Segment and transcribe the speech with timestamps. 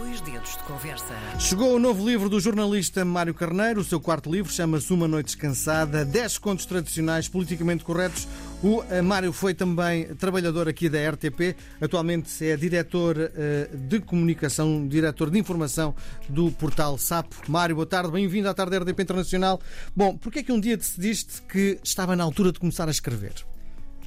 [0.00, 1.14] Dois dedos de conversa.
[1.38, 3.82] Chegou o novo livro do jornalista Mário Carneiro.
[3.82, 6.06] O seu quarto livro chama-se Uma Noite Descansada.
[6.06, 8.26] Dez contos tradicionais politicamente corretos.
[8.64, 11.54] O eh, Mário foi também trabalhador aqui da RTP.
[11.82, 15.94] Atualmente é diretor eh, de comunicação, diretor de informação
[16.30, 17.36] do portal Sapo.
[17.46, 18.10] Mário, boa tarde.
[18.10, 19.60] Bem-vindo à tarde da RTP Internacional.
[19.94, 23.34] Bom, porquê é que um dia decidiste que estava na altura de começar a escrever?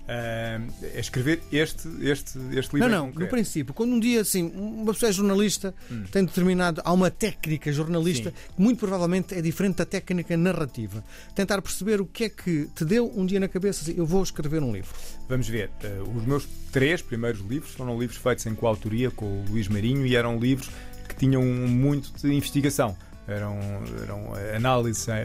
[0.04, 2.90] Uh, escrever este, este, este livro.
[2.90, 6.04] Não, não, no princípio, quando um dia assim, uma pessoa é jornalista, hum.
[6.12, 6.82] tem determinado.
[6.84, 8.36] Há uma técnica jornalista Sim.
[8.54, 11.02] que muito provavelmente é diferente da técnica narrativa.
[11.34, 14.22] Tentar perceber o que é que te deu um dia na cabeça, assim, eu vou
[14.22, 14.94] escrever um livro.
[15.30, 15.70] Vamos ver.
[15.82, 20.06] Uh, os meus três primeiros livros foram livros feitos em coautoria com o Luís Marinho
[20.06, 20.70] e eram livros
[21.08, 23.58] que tinham muito de investigação eram,
[24.02, 25.16] eram análises a,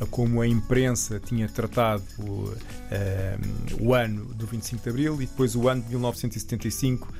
[0.00, 2.54] a, como a imprensa tinha tratado o,
[2.90, 7.12] a, o ano do 25 de Abril e depois o ano de 1975.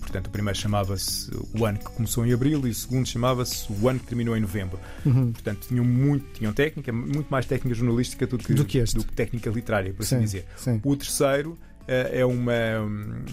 [0.00, 3.88] portanto, o primeiro chamava-se o ano que começou em abril e o segundo chamava-se o
[3.88, 4.78] ano que terminou em novembro.
[5.06, 5.32] Uhum.
[5.32, 9.12] Portanto, tinham muito, tinham técnica, muito mais técnica jornalística do que, do que, do que
[9.12, 10.46] técnica literária, por assim sim, dizer.
[10.56, 10.80] Sim.
[10.84, 12.52] O terceiro é uma.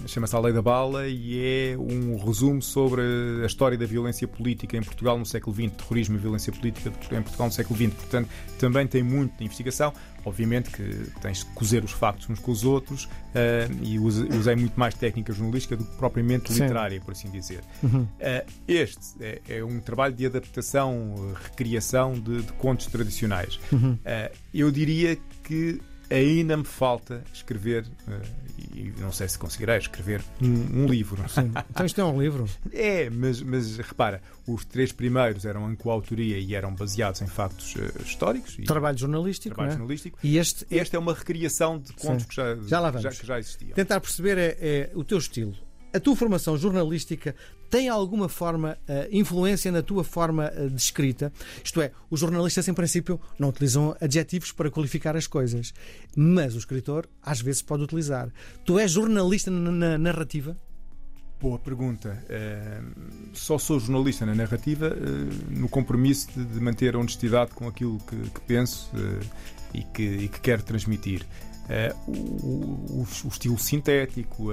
[0.08, 3.02] chama-se A Lei da Bala e é um resumo sobre
[3.44, 7.22] a história da violência política em Portugal no século XX, terrorismo e violência política em
[7.22, 7.94] Portugal no século XX.
[7.94, 9.94] Portanto, também tem muito de investigação.
[10.26, 10.84] Obviamente que
[11.22, 13.10] tens de cozer os factos uns com os outros uh,
[13.82, 17.06] e usei muito mais técnica jornalística do que propriamente literária, Sim.
[17.06, 17.62] por assim dizer.
[17.82, 18.02] Uhum.
[18.02, 23.58] Uh, este é, é, um trabalho de adaptação, recriação de, de contos tradicionais.
[23.72, 23.94] Uhum.
[23.94, 28.22] Uh, eu diria que ainda me falta escrever, uh,
[28.74, 31.28] e não sei se conseguirei escrever um, um livro.
[31.30, 31.52] Sim.
[31.70, 32.46] Então isto é um livro?
[32.72, 37.76] É, mas, mas repara, os três primeiros eram em coautoria e eram baseados em factos
[37.76, 38.58] uh, históricos.
[38.66, 39.56] Trabalho jornalístico.
[39.56, 39.78] Trabalho é?
[39.78, 40.20] jornalístico.
[40.24, 43.74] E este, este é uma recriação de contos que já, já, já, que já existiam.
[43.74, 45.56] Tentar perceber é, é o teu estilo
[45.94, 47.36] a tua formação jornalística
[47.70, 51.32] tem alguma forma uh, influência na tua forma uh, de escrita?
[51.64, 55.74] Isto é, os jornalistas, em princípio, não utilizam adjetivos para qualificar as coisas,
[56.16, 58.30] mas o escritor às vezes pode utilizar.
[58.66, 60.58] Tu és jornalista na narrativa?
[61.40, 62.24] Boa pergunta.
[62.30, 64.96] Uh, só sou jornalista na narrativa
[65.50, 68.92] no compromisso de, de, manter a honestidade com aquilo que, que penso
[69.74, 71.26] e que, e, que, quero transmitir.
[72.08, 74.52] O, o, o, estilo sintético,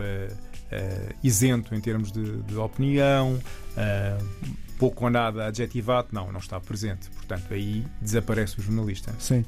[0.72, 6.60] uh, isento em termos de, de opinião, uh, pouco ou nada adjetivado, não, não está
[6.60, 7.10] presente.
[7.10, 9.14] Portanto, aí desaparece o jornalista.
[9.18, 9.44] Sim.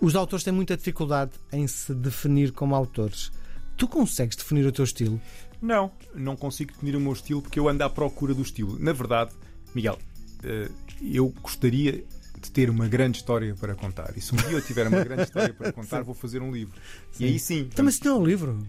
[0.00, 3.30] Os autores têm muita dificuldade em se definir como autores.
[3.76, 5.20] Tu consegues definir o teu estilo?
[5.60, 8.78] Não, não consigo definir o meu estilo porque eu ando à procura do estilo.
[8.78, 9.32] Na verdade,
[9.74, 9.98] Miguel,
[10.44, 10.72] uh,
[11.02, 12.04] eu gostaria
[12.40, 14.12] de ter uma grande história para contar.
[14.16, 16.80] E se um dia eu tiver uma grande história para contar, vou fazer um livro.
[17.12, 17.24] Sim.
[17.24, 17.60] E aí sim.
[17.60, 18.66] Então, mas se não é um livro?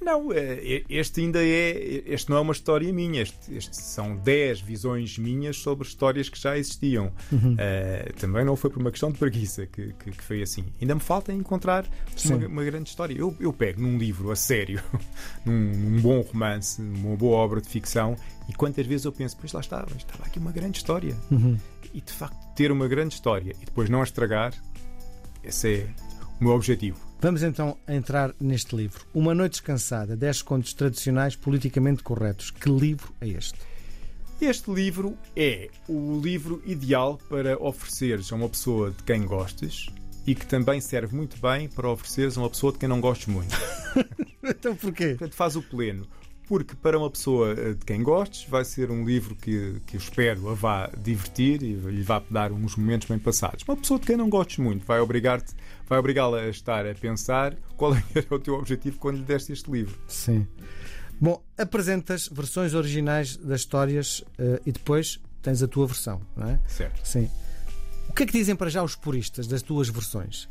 [0.00, 2.02] Não, é, este ainda é.
[2.06, 3.20] Este não é uma história minha.
[3.20, 7.12] Este, este são 10 visões minhas sobre histórias que já existiam.
[7.30, 7.54] Uhum.
[7.54, 10.64] Uh, também não foi por uma questão de preguiça que, que, que foi assim.
[10.80, 11.86] Ainda me falta encontrar
[12.24, 13.14] uma, uma, grande história.
[13.14, 14.82] Eu, eu pego num livro a sério,
[15.44, 18.16] num, num, bom romance, numa boa obra de ficção,
[18.48, 21.14] e quantas vezes eu penso, pois lá estava, estava aqui uma grande história.
[21.30, 21.58] Uhum.
[21.92, 24.54] E de facto, ter uma grande história e depois não a estragar,
[25.44, 25.86] esse é
[26.40, 26.98] meu objetivo.
[27.20, 29.04] Vamos então entrar neste livro.
[29.12, 32.50] Uma Noite Descansada, 10 contos tradicionais politicamente corretos.
[32.50, 33.58] Que livro é este?
[34.40, 39.88] Este livro é o livro ideal para ofereceres a uma pessoa de quem gostes
[40.26, 43.26] e que também serve muito bem para ofereceres a uma pessoa de quem não gostes
[43.26, 43.54] muito.
[44.42, 45.08] então porquê?
[45.08, 46.06] Portanto, faz o pleno
[46.50, 50.00] porque para uma pessoa eh, de quem gostes vai ser um livro que, que eu
[50.00, 53.62] espero a vá divertir e lhe vá dar uns momentos bem passados.
[53.68, 55.54] Uma pessoa de quem não gostes muito vai obrigar-te,
[55.86, 59.70] vai obrigá-la a estar a pensar qual era o teu objetivo quando lhe deste este
[59.70, 59.96] livro.
[60.08, 60.44] Sim.
[61.20, 66.60] Bom, apresentas versões originais das histórias uh, e depois tens a tua versão, não é?
[66.66, 67.06] Certo.
[67.06, 67.30] Sim.
[68.08, 70.48] O que é que dizem para já os puristas das tuas versões?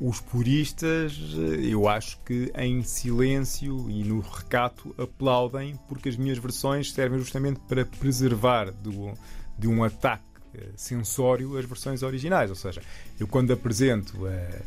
[0.00, 1.16] Os puristas,
[1.62, 7.60] eu acho que em silêncio e no recato aplaudem, porque as minhas versões servem justamente
[7.68, 9.12] para preservar do,
[9.56, 10.24] de um ataque
[10.76, 12.50] sensório as versões originais.
[12.50, 12.82] Ou seja,
[13.18, 14.62] eu quando apresento a,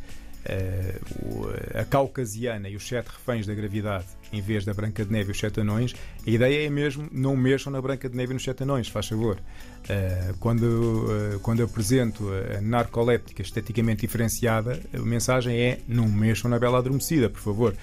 [0.48, 5.30] a, a caucasiana e os sete reféns da gravidade em vez da Branca de Neve
[5.30, 5.94] e os Sete Anões,
[6.26, 9.08] a ideia é mesmo não mexam na Branca de Neve e nos Sete Anões, faz
[9.08, 9.38] favor.
[9.38, 16.80] Uh, quando, quando apresento a narcoléptica esteticamente diferenciada, a mensagem é não mexam na Bela
[16.80, 17.76] Adormecida, por favor.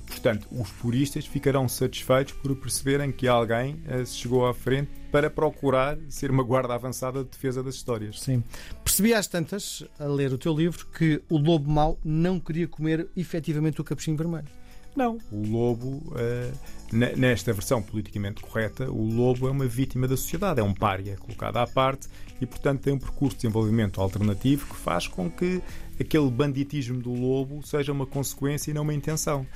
[0.00, 5.30] Portanto, os puristas ficarão satisfeitos por perceberem que alguém uh, se chegou à frente para
[5.30, 8.20] procurar ser uma guarda avançada de defesa das histórias.
[8.20, 8.42] Sim.
[8.82, 13.08] Percebi às tantas, a ler o teu livro, que o lobo mau não queria comer
[13.16, 14.48] efetivamente o capuchinho vermelho.
[14.96, 15.18] Não.
[15.30, 16.52] O lobo, uh,
[16.90, 21.58] nesta versão politicamente correta, o lobo é uma vítima da sociedade, é um pária colocado
[21.58, 22.08] à parte
[22.40, 25.60] e, portanto, tem um percurso de desenvolvimento alternativo que faz com que
[26.00, 29.46] aquele banditismo do lobo seja uma consequência e não uma intenção.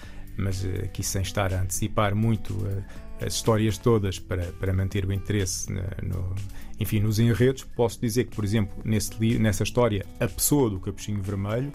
[0.40, 2.84] Mas uh, aqui, sem estar a antecipar muito uh,
[3.25, 6.34] as histórias todas para, para manter o interesse no,
[6.78, 11.22] enfim, nos enredos, posso dizer que, por exemplo, nesse, nessa história, a pessoa do Capuchinho
[11.22, 11.70] Vermelho,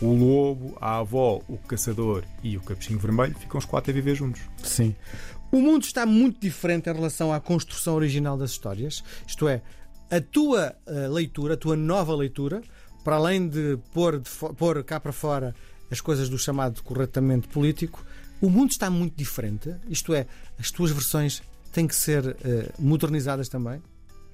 [0.00, 4.14] o lobo, a avó, o caçador e o Capuchinho Vermelho ficam os quatro a viver
[4.14, 4.42] juntos.
[4.62, 4.94] Sim.
[5.50, 9.62] O mundo está muito diferente em relação à construção original das histórias, isto é,
[10.10, 10.74] a tua
[11.10, 12.62] leitura, a tua nova leitura,
[13.02, 15.54] para além de pôr, de pôr cá para fora
[15.92, 18.02] as coisas do chamado corretamente político,
[18.40, 19.74] o mundo está muito diferente.
[19.86, 20.26] Isto é,
[20.58, 22.34] as tuas versões têm que ser uh,
[22.78, 23.80] modernizadas também?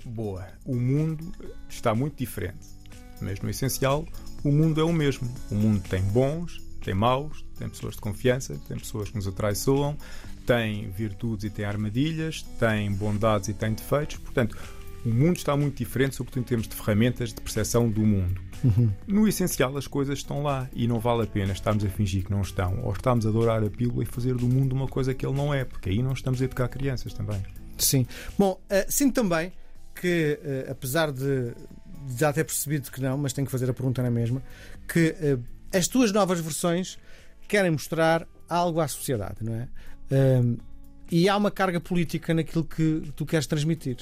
[0.05, 0.46] Boa.
[0.64, 1.32] O mundo
[1.69, 2.64] está muito diferente.
[3.20, 4.06] Mas no essencial,
[4.44, 5.28] o mundo é o mesmo.
[5.50, 9.99] O mundo tem bons, tem maus, tem pessoas de confiança, tem pessoas que nos atraiçoam,
[10.46, 14.19] tem virtudes e tem armadilhas, tem bondades e tem defeitos.
[14.19, 14.56] Portanto,
[15.05, 18.41] o mundo está muito diferente, sobretudo em termos de ferramentas de percepção do mundo.
[18.65, 18.93] Uhum.
[19.06, 22.31] No essencial, as coisas estão lá e não vale a pena estarmos a fingir que
[22.31, 25.25] não estão ou estamos a adorar a pílula e fazer do mundo uma coisa que
[25.25, 27.41] ele não é, porque aí não estamos a educar crianças também.
[27.79, 28.06] Sim.
[28.37, 29.53] Bom, uh, sinto também
[29.95, 31.53] que, uh, apesar de
[32.17, 34.43] já ter percebido que não, mas tenho que fazer a pergunta na mesma,
[34.87, 35.43] que uh,
[35.73, 36.99] as tuas novas versões
[37.47, 39.69] querem mostrar algo à sociedade, não é?
[41.11, 43.99] e há uma carga política naquilo que tu queres transmitir.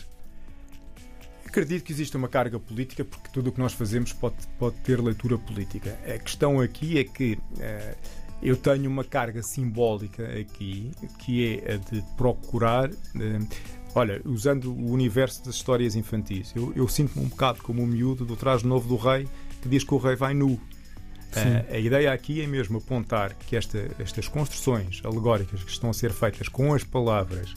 [1.56, 5.00] Acredito que existe uma carga política porque tudo o que nós fazemos pode, pode ter
[5.00, 5.99] leitura política.
[6.05, 7.97] A questão aqui é que uh,
[8.43, 12.91] eu tenho uma carga simbólica aqui que é a de procurar.
[12.91, 13.49] Uh,
[13.94, 18.26] olha, usando o universo das histórias infantis, eu, eu sinto-me um bocado como um miúdo
[18.26, 19.26] do trás novo do rei
[19.62, 20.50] que diz que o rei vai nu.
[20.50, 25.94] Uh, a ideia aqui é mesmo apontar que esta, estas construções alegóricas que estão a
[25.94, 27.55] ser feitas com as palavras,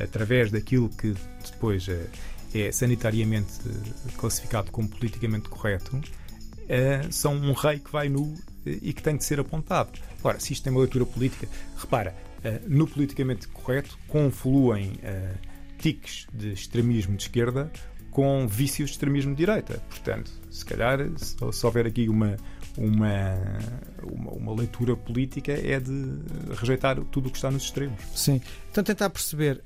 [0.00, 1.14] através daquilo que
[1.48, 1.86] depois
[2.62, 3.52] é sanitariamente
[4.16, 9.16] classificado como politicamente correto, uh, são um rei que vai nu eh, e que tem
[9.16, 9.98] de ser apontado.
[10.18, 15.38] Agora, se isto tem uma leitura política, repara, uh, no politicamente correto confluem uh,
[15.78, 17.70] tiques de extremismo de esquerda
[18.10, 19.82] com vícios de extremismo de direita.
[19.90, 22.36] Portanto, se calhar, se, se houver aqui uma,
[22.78, 23.38] uma,
[24.02, 26.18] uma, uma, leitura política, é de
[26.58, 28.00] rejeitar tudo o que está nos extremos.
[28.14, 28.40] Sim.
[28.70, 29.62] Então, tentar perceber,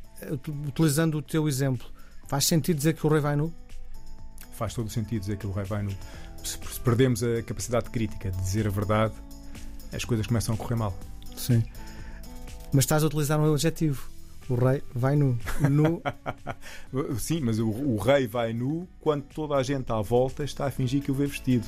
[0.67, 1.87] utilizando o teu exemplo,
[2.31, 3.53] Faz sentido dizer que o rei vai nu?
[4.53, 5.91] Faz todo o sentido dizer que o rei vai nu.
[6.44, 9.15] Se perdemos a capacidade crítica de dizer a verdade,
[9.93, 10.97] as coisas começam a correr mal.
[11.37, 11.65] Sim.
[12.73, 14.09] Mas estás a utilizar um adjetivo.
[14.49, 15.37] O rei vai nu.
[15.69, 16.00] nu.
[17.19, 20.71] Sim, mas o, o, rei vai nu quando toda a gente à volta está a
[20.71, 21.67] fingir que o vê vestido.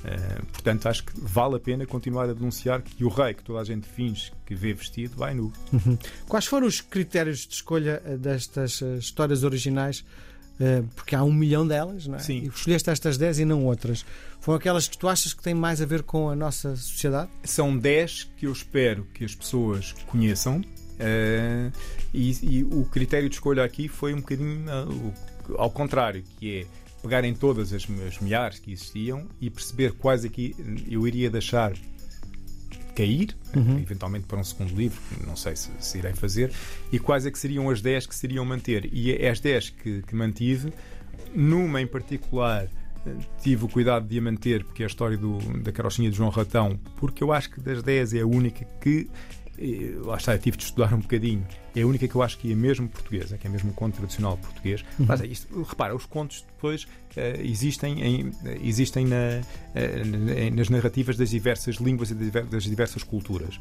[0.00, 3.60] Uh, portanto, acho que vale a pena continuar a denunciar que o rei, que toda
[3.60, 5.52] a gente finge que vê vestido, vai nu.
[5.72, 5.98] Uhum.
[6.26, 10.04] Quais foram os critérios de escolha eh, destas uh, histórias originais?
[10.58, 12.18] Uh, porque há um milhão delas, não é?
[12.18, 12.44] Sim.
[12.44, 14.04] E escolheste estas 10 e não outras.
[14.40, 17.30] Foram aquelas que tu achas que têm mais a ver com a nossa sociedade?
[17.44, 20.62] São 10 que eu espero que as pessoas conheçam.
[22.12, 24.66] E, e, o critério de escolha aqui foi um bocadinho
[25.56, 26.66] ao contrário, que é
[27.02, 30.54] pegar em todas as, as milhares que existiam e perceber quais aqui
[30.88, 31.72] eu iria deixar
[32.94, 33.78] cair, uhum.
[33.78, 36.52] eventualmente para um segundo livro, não sei se, se, irei fazer,
[36.92, 38.88] e quais é que seriam as 10 que seriam manter.
[38.92, 40.72] E as 10 que, que mantive,
[41.34, 42.68] numa em particular
[43.42, 46.28] tive o cuidado de a manter, porque é a história do, da carochinha de João
[46.28, 49.08] Ratão, porque eu acho que das 10 é a única que
[50.04, 51.46] lá está, eu tive de estudar um bocadinho.
[51.74, 53.96] É a única que eu acho que é mesmo portuguesa, que é mesmo um conto
[53.96, 54.84] tradicional português.
[54.98, 55.06] Uhum.
[55.06, 56.88] Mas, isto, repara, os contos depois uh,
[57.42, 63.60] existem, em, existem na, uh, nas narrativas das diversas línguas e das diversas culturas.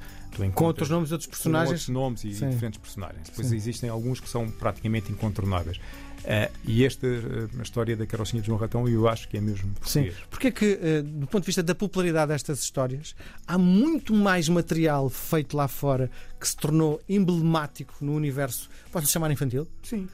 [0.53, 1.67] Com outros nomes e outros personagens.
[1.67, 2.49] Com outros nomes e Sim.
[2.49, 3.29] diferentes personagens.
[3.29, 3.55] Depois Sim.
[3.55, 5.79] existem alguns que são praticamente incontornáveis.
[6.19, 9.73] Uh, e esta uh, história da carrocinha de João Ratão eu acho que é mesmo
[9.73, 10.13] português.
[10.13, 10.21] Sim.
[10.29, 13.15] Porque é que, uh, do ponto de vista da popularidade destas histórias,
[13.47, 19.31] há muito mais material feito lá fora que se tornou emblemático no universo, posso chamar
[19.31, 19.67] infantil?
[19.83, 20.07] Sim.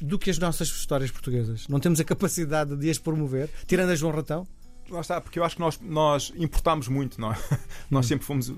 [0.00, 1.66] do que as nossas histórias portuguesas.
[1.66, 4.46] Não temos a capacidade de as promover, tirando a João Ratão?
[4.88, 7.36] Lá está, porque eu acho que nós, nós importamos muito, é?
[7.90, 8.52] Nós sempre fomos.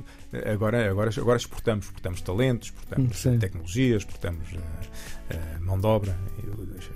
[0.52, 3.38] Agora, agora, agora exportamos, exportamos talentos, exportamos Sim.
[3.38, 6.19] tecnologias, exportamos uh, uh, mão de obra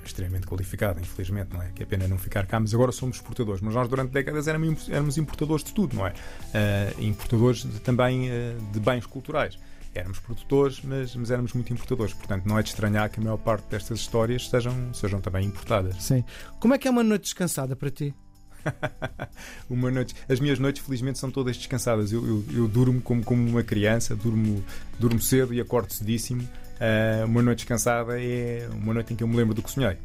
[0.04, 1.70] extremamente qualificada, infelizmente, não é?
[1.74, 3.62] Que é pena não ficar cá, mas agora somos exportadores.
[3.62, 6.10] Mas nós, durante décadas, éramos, éramos importadores de tudo, não é?
[6.10, 8.28] Uh, importadores de, também
[8.70, 9.58] de bens culturais
[9.94, 12.14] éramos produtores, mas, mas, éramos muito importadores.
[12.14, 16.02] Portanto, não é de estranhar que a maior parte destas histórias sejam, sejam também importadas.
[16.02, 16.24] Sim.
[16.58, 18.14] Como é que é uma noite descansada para ti?
[19.68, 20.14] uma noite.
[20.28, 22.12] As minhas noites, felizmente, são todas descansadas.
[22.12, 24.64] Eu, eu, eu durmo como, como uma criança, durmo,
[24.98, 26.42] durmo cedo e acordo cedíssimo.
[26.42, 29.96] Uh, uma noite descansada é uma noite em que eu me lembro do que sonhei.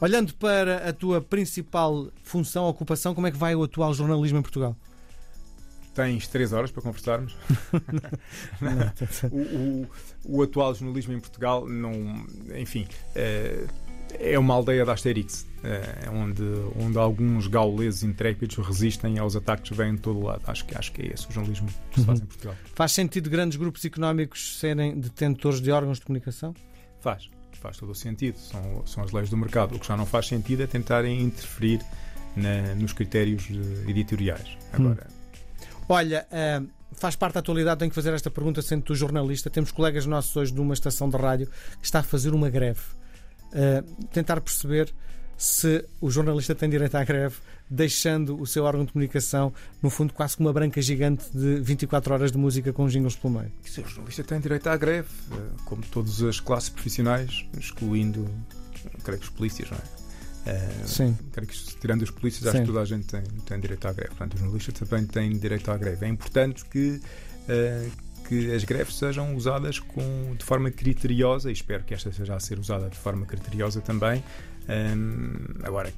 [0.00, 4.42] Olhando para a tua principal função, ocupação, como é que vai o atual jornalismo em
[4.42, 4.76] Portugal?
[5.96, 7.34] Tens três horas para conversarmos.
[9.32, 9.88] o, o,
[10.24, 13.64] o, atual jornalismo em Portugal, não, enfim, é,
[14.18, 16.42] é uma aldeia da Asterix, é, onde,
[16.78, 20.42] onde alguns gauleses intrépidos resistem aos ataques que vêm de todo lado.
[20.46, 22.54] Acho que, acho que é esse o jornalismo que se faz em Portugal.
[22.74, 26.54] Faz sentido grandes grupos económicos serem detentores de órgãos de comunicação?
[27.00, 28.36] Faz, faz todo o sentido.
[28.36, 29.76] São, são as leis do mercado.
[29.76, 31.80] O que já não faz sentido é tentarem interferir
[32.36, 33.48] na, nos critérios
[33.88, 34.58] editoriais.
[34.74, 35.06] Agora.
[35.10, 35.15] Hum
[35.88, 39.48] Olha, uh, faz parte da atualidade, tenho que fazer esta pergunta, sendo tu jornalista.
[39.50, 42.80] Temos colegas nossos hoje de uma estação de rádio que está a fazer uma greve.
[43.52, 44.92] Uh, tentar perceber
[45.36, 47.36] se o jornalista tem direito à greve,
[47.68, 49.52] deixando o seu órgão de comunicação,
[49.82, 53.34] no fundo, quase como uma branca gigante de 24 horas de música com jingles pelo
[53.34, 53.52] meio.
[53.62, 58.26] O jornalista tem direito à greve, eh, como todas as classes profissionais, excluindo,
[59.04, 60.05] creio que os polícias, não é?
[60.46, 61.18] Uh, Sim.
[61.32, 64.10] Creio que, tirando os polícias, acho que toda a gente tem, tem direito à greve.
[64.10, 66.06] Portanto, os jornalistas também têm direito à greve.
[66.06, 67.00] É importante que,
[67.48, 67.90] uh,
[68.28, 72.40] que as greves sejam usadas com, de forma criteriosa, e espero que esta seja a
[72.40, 74.22] ser usada de forma criteriosa também.
[74.68, 75.92] Um, agora,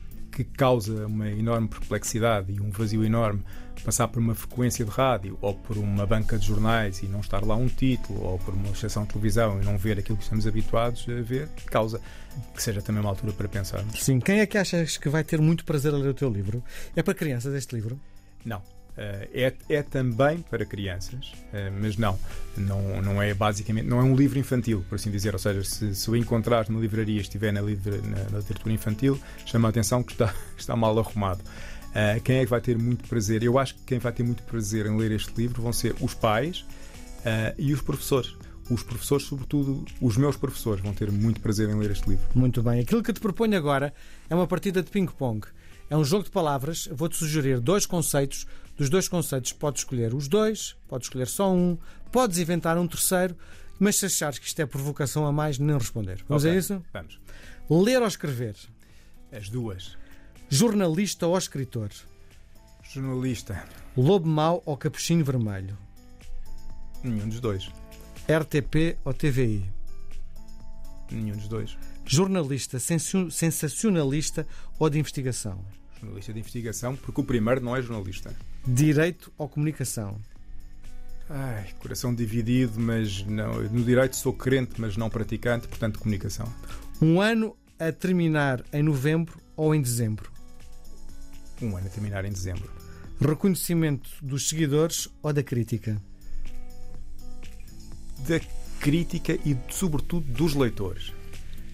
[0.45, 3.42] que causa uma enorme perplexidade e um vazio enorme
[3.85, 7.45] passar por uma frequência de rádio ou por uma banca de jornais e não estar
[7.45, 10.47] lá um título ou por uma estação de televisão e não ver aquilo que estamos
[10.47, 12.00] habituados a ver, causa
[12.54, 14.02] que seja também uma altura para pensarmos.
[14.02, 16.62] Sim, quem é que achas que vai ter muito prazer a ler o teu livro?
[16.95, 17.99] É para crianças este livro?
[18.45, 18.62] Não.
[18.99, 22.19] Uh, é, é também para crianças, uh, mas não,
[22.57, 25.35] não, não é basicamente, não é um livro infantil, por assim dizer.
[25.35, 29.17] Ou seja, se, se o encontrar na livraria estiver na, livra, na, na, literatura infantil,
[29.47, 31.40] chama a atenção que está, está mal arrumado.
[31.90, 33.45] Uh, quem é que vai ter muito prazer?
[33.45, 36.12] Eu acho que quem vai ter muito prazer em ler este livro vão ser os
[36.14, 36.64] pais
[37.59, 38.37] e os professores
[38.71, 42.26] os professores, sobretudo os meus professores, vão ter muito prazer em ler este livro.
[42.35, 42.81] Muito bem.
[42.81, 43.95] Aquilo que te proponho agora
[44.28, 45.47] é uma partida de ping-pong.
[45.90, 46.88] É um jogo de palavras.
[46.93, 48.47] Vou-te sugerir dois conceitos.
[48.78, 51.76] Dos dois conceitos, podes escolher os dois, podes escolher só um,
[52.12, 53.37] podes inventar um terceiro,
[53.76, 56.25] mas se achares que isto é provocação a mais, nem responder.
[56.28, 56.54] Vamos okay.
[56.54, 56.82] a isso?
[56.92, 57.20] Vamos.
[57.68, 58.54] Ler ou escrever?
[59.32, 59.99] As duas.
[60.49, 61.90] Jornalista ou escritor?
[62.94, 63.64] Jornalista.
[63.97, 65.76] Lobo mau ou capuchinho vermelho?
[67.02, 67.68] Nenhum dos dois.
[68.28, 69.68] RTP ou TVI?
[71.11, 71.76] Nenhum dos dois.
[72.06, 74.47] Jornalista sensacionalista
[74.78, 75.64] ou de investigação?
[76.00, 78.35] Jornalista de investigação, porque o primeiro não é jornalista.
[78.67, 80.19] Direito ou comunicação?
[81.31, 83.62] Ai, coração dividido, mas não.
[83.64, 86.50] No direito sou crente, mas não praticante, portanto, comunicação.
[87.02, 90.31] Um ano a terminar em novembro ou em dezembro?
[91.61, 92.71] Um ano a terminar em dezembro.
[93.21, 96.00] Reconhecimento dos seguidores ou da crítica?
[98.26, 98.40] Da
[98.81, 101.12] crítica e, sobretudo, dos leitores.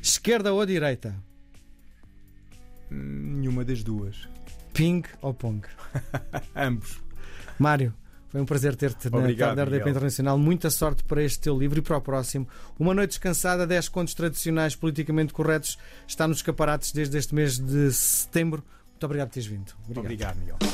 [0.03, 1.15] Esquerda ou direita?
[2.95, 4.29] Nenhuma das duas.
[4.73, 5.67] Ping ou Pong?
[6.55, 7.03] Ambos.
[7.59, 7.95] Mário,
[8.29, 10.37] foi um prazer ter-te na tarde da RDP Internacional.
[10.37, 12.49] Muita sorte para este teu livro e para o próximo.
[12.79, 17.93] Uma Noite Descansada, 10 contos tradicionais politicamente corretos, está nos escaparates desde este mês de
[17.93, 18.65] setembro.
[18.91, 19.73] Muito obrigado por teres vindo.
[19.85, 20.74] Obrigado, obrigado Miguel.